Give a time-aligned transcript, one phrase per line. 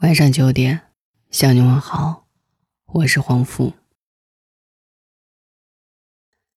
[0.00, 0.80] 晚上九点，
[1.30, 2.24] 向你问好，
[2.86, 3.74] 我是黄富。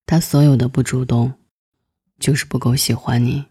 [0.05, 1.33] 他所有的不主动，
[2.17, 3.43] 就是不够喜欢你。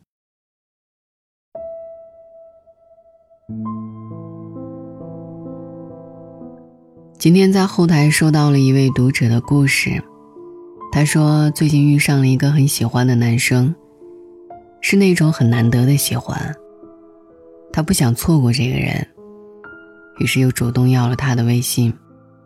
[7.19, 10.03] 今天在后台收到了一位读者的故事，
[10.91, 13.75] 他说最近遇上了一个很喜欢的男生，
[14.81, 16.57] 是那种很难得的喜欢，
[17.71, 19.07] 他不想错过这个人。
[20.19, 21.93] 于是又主动要了他的微信，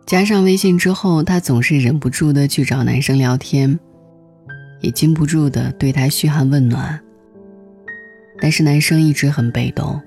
[0.05, 3.77] 加上微信之后，他总是忍不住的去找男生聊天，
[4.81, 6.99] 也禁不住的对他嘘寒问暖。
[8.39, 10.01] 但是男生一直很被动，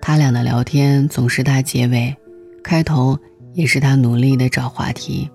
[0.00, 2.16] 他俩的聊天总是他结尾，
[2.62, 3.18] 开头
[3.52, 5.28] 也是他努力的找话题。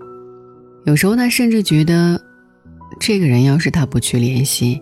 [0.86, 2.20] 有时候他甚至觉得，
[3.00, 4.82] 这个人要是他不去联系，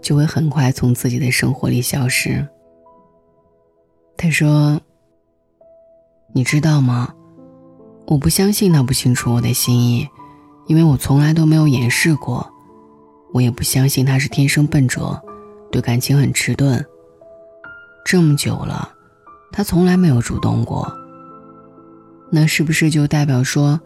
[0.00, 2.46] 就会很快从自己的生活里消失。
[4.16, 4.80] 他说。
[6.32, 7.14] 你知道吗？
[8.06, 10.08] 我不相信他不清楚我的心意，
[10.66, 12.48] 因为我从来都没有掩饰过。
[13.32, 15.20] 我也不相信他是天生笨拙，
[15.70, 16.84] 对感情很迟钝。
[18.04, 18.92] 这么久了，
[19.52, 20.92] 他从来没有主动过。
[22.30, 23.80] 那是不是就代表说，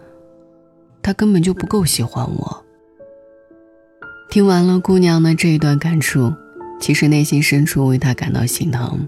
[1.02, 2.64] 他根本就不够喜欢我？
[4.30, 6.32] 听完了姑娘的这一段感触，
[6.80, 9.06] 其实内心深处为她感到心疼。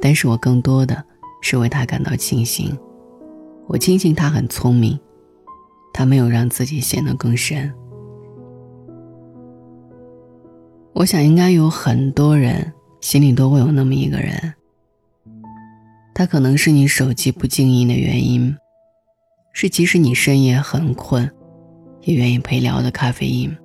[0.00, 1.04] 但是我更多的。
[1.40, 2.76] 是为他感到庆幸，
[3.66, 4.98] 我庆幸他很聪明，
[5.92, 7.72] 他没有让自己陷得更深。
[10.92, 14.54] 我想应该有很多人心里都会有那么一个人，
[16.14, 18.54] 他可能是你手机不静音的原因，
[19.52, 21.30] 是即使你深夜很困，
[22.02, 23.56] 也愿意陪聊的咖啡因，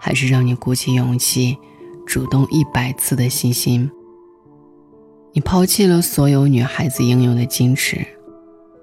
[0.00, 1.56] 还是让你鼓起勇气，
[2.06, 3.90] 主动一百次的信心。
[5.36, 8.06] 你抛弃了所有女孩子应有的矜持，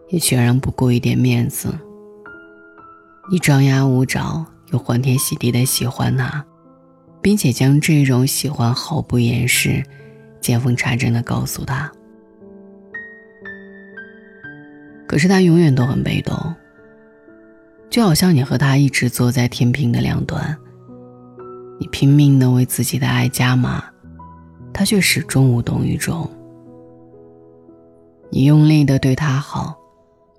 [0.10, 1.74] 也全然不顾一点面子。
[3.32, 6.46] 你张牙舞爪又欢天喜地的喜欢他，
[7.22, 9.82] 并且将这种喜欢毫不掩饰、
[10.42, 11.90] 见缝插针的告诉他。
[15.08, 16.36] 可是他永远都很被动，
[17.90, 20.58] 就好像你和他一直坐在天平的两端，
[21.80, 23.82] 你拼命的为自己的爱加码，
[24.74, 26.30] 他却始终无动于衷。
[28.34, 29.78] 你用力的对他好，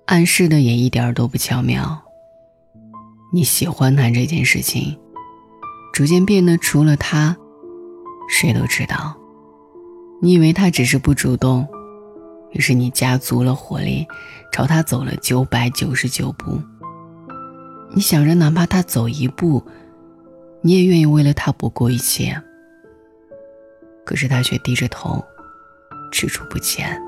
[0.05, 2.01] 暗示的也一点都不巧妙。
[3.31, 4.97] 你喜欢他这件事情，
[5.93, 7.37] 逐渐变得除了他，
[8.27, 9.15] 谁都知道。
[10.23, 11.67] 你以为他只是不主动，
[12.53, 14.07] 于是你加足了火力，
[14.51, 16.59] 朝他走了九百九十九步。
[17.93, 19.63] 你想着哪怕他走一步，
[20.61, 22.41] 你也愿意为了他不顾一切。
[24.03, 25.23] 可是他却低着头，
[26.11, 26.99] 踟蹰不前。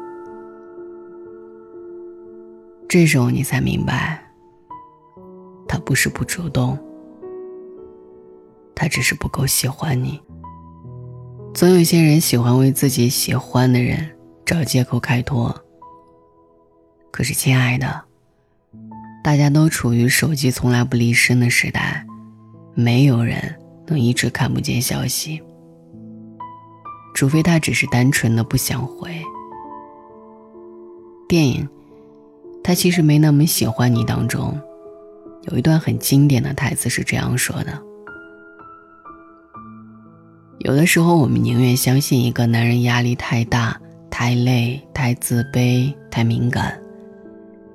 [2.88, 4.24] 这时候你才明白，
[5.68, 6.78] 他不是不主动，
[8.74, 10.22] 他只是不够喜欢你。
[11.54, 14.10] 总有些人喜欢为自己喜欢的人
[14.46, 15.54] 找借口开脱。
[17.12, 18.04] 可是，亲爱的，
[19.24, 22.06] 大家都处于手机从来不离身的时代，
[22.76, 23.56] 没有人
[23.88, 25.42] 能一直看不见消息，
[27.14, 29.10] 除非他只是单纯的不想回。
[31.28, 31.68] 电影。
[32.66, 34.04] 他其实没那么喜欢你。
[34.04, 34.60] 当中
[35.44, 37.80] 有一段很经典的台词是这样说的
[40.58, 46.76] ：“有的时候，我们宁愿相信一个男人压力太大、太累、太自卑、太敏感，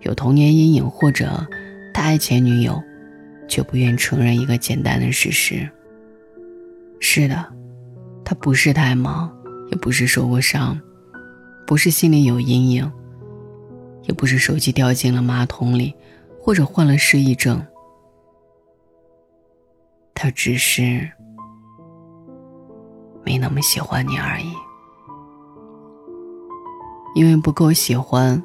[0.00, 1.46] 有童年阴影，或者
[1.94, 2.82] 他爱前女友，
[3.46, 5.70] 却不愿承认一个简单的事实。
[6.98, 7.46] 是的，
[8.24, 9.32] 他不是太忙，
[9.70, 10.76] 也不是受过伤，
[11.64, 12.90] 不是心里有阴影。”
[14.02, 15.94] 也不是手机掉进了马桶里，
[16.40, 17.64] 或者患了失忆症，
[20.14, 21.10] 他只是
[23.24, 24.52] 没那么喜欢你而已。
[27.14, 28.42] 因为不够喜欢，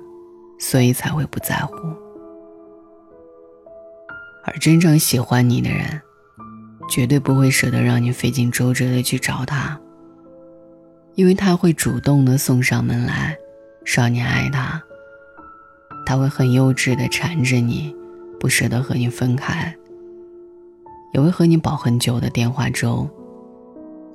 [0.59, 1.75] 所以才会不在乎。
[4.43, 6.01] 而真正喜欢你的人，
[6.89, 9.79] 绝对不会舍得让你费尽周折的去找他，
[11.13, 13.37] 因为他会主动的送上门来，
[13.85, 14.81] 少你爱他。
[16.05, 17.95] 他会很幼稚的缠着你，
[18.39, 19.75] 不舍得和你分开，
[21.13, 23.09] 也会和你煲很久的电话粥，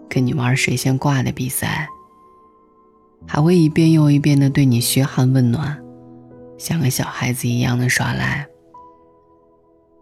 [0.09, 1.89] 跟你玩谁先挂的比赛，
[3.27, 5.83] 还会一遍又一遍的对你嘘寒问暖，
[6.57, 8.47] 像个小孩子一样的耍赖。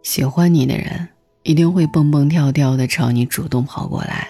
[0.02, 1.08] 喜欢你的人
[1.42, 4.28] 一定会蹦蹦跳跳的朝你主动跑过来，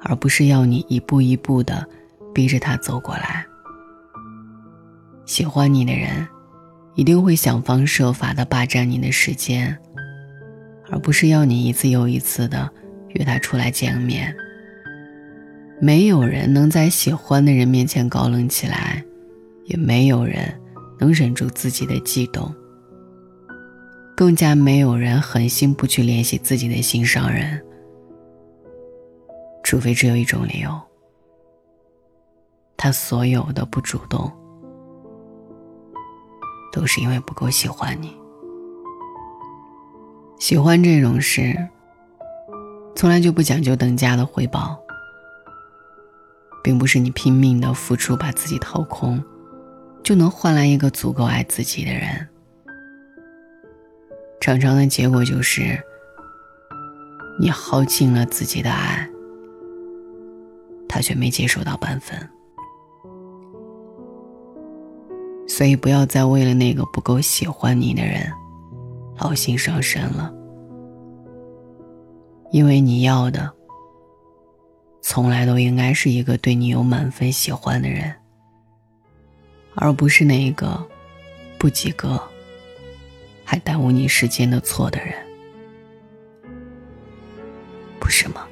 [0.00, 1.86] 而不是要你一步一步的
[2.34, 3.46] 逼着他走过来。
[5.26, 6.26] 喜欢你的人，
[6.94, 9.78] 一定会想方设法的霸占你的时间，
[10.90, 12.70] 而不是要你一次又一次的
[13.10, 14.34] 约他出来见面。
[15.80, 19.02] 没有人能在喜欢的人面前高冷起来，
[19.64, 20.52] 也没有人
[20.98, 22.54] 能忍住自己的悸动，
[24.14, 27.58] 更加没有人狠心不去联系自己的心上人。
[29.62, 30.70] 除非只有一种理由，
[32.76, 34.30] 他所有的不主动，
[36.80, 38.16] 都是因为不够喜欢你。
[40.38, 41.54] 喜欢这种事，
[42.96, 44.80] 从来就不讲究等价的回报。
[46.62, 49.22] 并不是你拼命的付出，把自己掏空，
[50.02, 52.26] 就能换来一个足够爱自己的人。
[54.40, 55.78] 常常的结果就是，
[57.38, 59.06] 你耗尽了自己的爱，
[60.88, 62.28] 他却没接受到半分。
[65.50, 68.32] 所以，不要再为了那个不够喜欢你的人，
[69.18, 70.32] 劳心伤身了，
[72.52, 73.52] 因为你要的。
[75.02, 78.14] 从来都应该是一个对你有满分喜欢的人，
[79.74, 80.86] 而不是那一个
[81.58, 82.22] 不及格
[83.44, 85.12] 还耽误你时间的错的人，
[87.98, 88.46] 不是吗？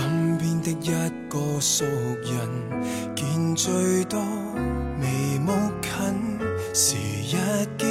[0.00, 0.90] 身边的一
[1.28, 2.48] 个熟人，
[3.14, 4.18] 见最多
[4.98, 5.52] 眉目
[5.82, 6.38] 近，
[6.72, 7.36] 时一
[7.76, 7.86] 叫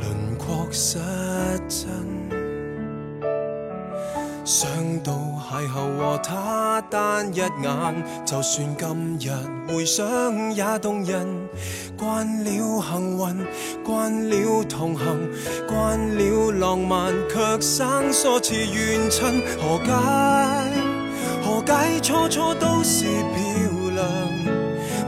[0.00, 0.98] 轮廓失。
[1.68, 1.86] 真
[4.42, 4.70] 想
[5.00, 7.52] 到邂逅和他单一眼，
[8.24, 9.30] 就算今日
[9.70, 11.26] 回想也动人。
[11.98, 13.46] 惯了幸运，
[13.84, 15.28] 惯了同行，
[15.66, 19.42] 惯了浪漫，却生疏似怨亲。
[19.58, 20.77] 何解？
[21.68, 22.00] 解？
[22.00, 24.06] 初初都是漂亮，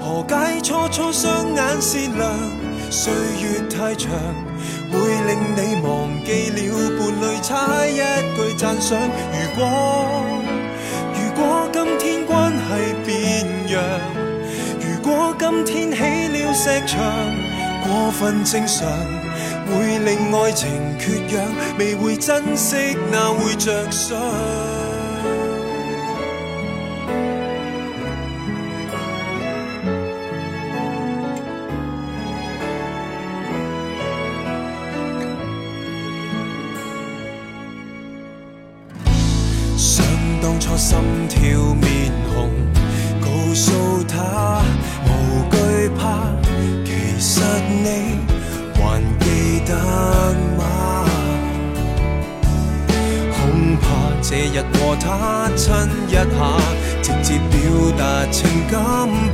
[0.02, 0.60] 何解？
[0.60, 2.30] 初初双眼善良，
[2.90, 3.10] 岁
[3.40, 4.10] 月太长。
[4.92, 7.96] 会令你忘记了伴侣差一
[8.36, 8.98] 句赞赏。
[9.32, 9.62] 如果
[11.14, 12.60] 如果今天关系
[13.06, 13.82] 变样，
[14.80, 15.98] 如果今天起
[16.28, 17.00] 了石墙，
[17.84, 18.86] 过分正常，
[19.68, 20.68] 会令爱情
[20.98, 21.46] 缺氧，
[21.78, 24.18] 未会珍惜那会着想。
[40.80, 40.96] 心
[41.28, 41.38] 跳
[41.74, 42.48] 面红，
[43.20, 44.62] 告诉他
[45.04, 46.32] 无惧怕。
[46.86, 48.16] 其实你
[48.74, 49.74] 还记得
[50.56, 51.04] 吗？
[53.30, 53.84] 恐怕
[54.22, 55.70] 这日和他亲
[56.08, 56.24] 一下，
[57.02, 57.60] 直接表
[57.98, 58.80] 达情感，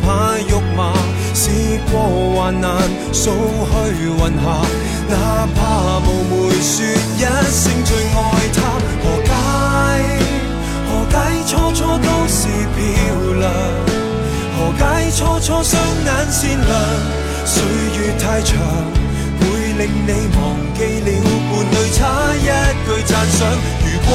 [0.02, 0.93] 怕肉麻。
[1.32, 1.52] 试
[1.93, 2.82] 过患难，
[3.12, 4.66] 扫去云霞，
[5.08, 6.84] 哪怕无媒说
[7.16, 7.22] 一
[7.52, 8.19] 声最爱
[8.52, 8.58] 他，
[14.56, 16.70] 何解初初双眼善良？
[17.44, 18.56] 岁月太长，
[19.38, 19.43] 会
[19.78, 20.40] 令你忘
[20.75, 21.08] 记了
[21.48, 21.98] 伴侣差
[22.34, 22.38] 一
[22.84, 23.38] 句赞赏。
[23.84, 24.10] 如果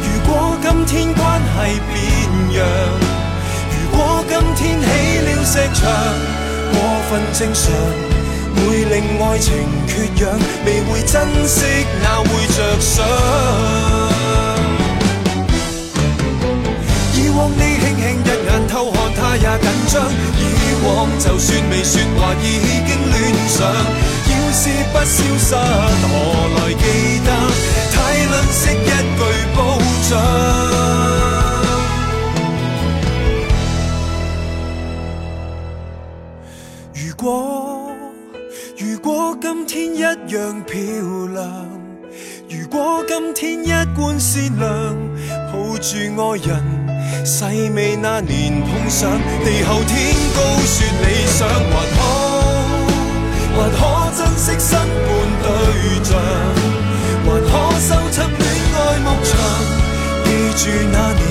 [0.00, 0.32] 如果
[0.62, 1.54] 今天关系
[1.92, 1.94] 变
[2.56, 2.58] 样，
[3.70, 3.98] 如果
[4.28, 4.84] 今天起
[5.20, 5.82] 了石墙，
[6.72, 6.74] 过
[7.10, 7.62] 分正常，
[8.56, 9.46] 会令爱情
[9.86, 9.92] 缺
[10.24, 10.32] 氧，
[10.64, 11.12] 未会珍
[11.46, 11.60] 惜，
[12.02, 13.04] 那会着想？
[17.14, 17.73] 以往你，
[19.94, 20.10] 张。
[20.10, 20.42] 以
[20.84, 22.44] 往就算未说话，已
[22.84, 23.14] 经恋
[23.48, 23.62] 上。
[24.26, 26.12] 要是不消失，何
[26.56, 26.84] 来记
[27.24, 27.28] 得？
[27.92, 27.96] 太
[28.26, 29.20] 吝啬一句
[29.54, 29.58] 保
[30.10, 30.12] 障。
[36.92, 37.24] 如果
[38.76, 40.74] 如果今天一样漂
[41.32, 41.42] 亮，
[42.50, 44.96] 如果今天一贯善良，
[45.52, 46.83] 抱住爱人。
[47.24, 49.10] 细味那年碰上，
[49.42, 51.98] 地厚天高说理想，还可
[53.56, 53.80] 还可
[54.14, 54.78] 珍惜新伴
[55.42, 55.46] 对
[56.04, 56.12] 象，
[57.24, 57.50] 还可
[57.80, 58.44] 收葺恋
[58.76, 59.32] 爱牧场。
[60.24, 60.62] 记住
[60.92, 61.24] 那年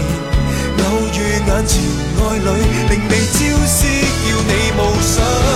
[0.79, 0.81] 偶
[1.13, 1.71] 遇眼前
[2.17, 2.47] 爱侣，
[2.89, 3.77] 令你朝思，
[4.25, 5.52] 叫你无想。